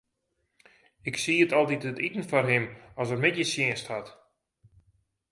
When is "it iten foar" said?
1.89-2.47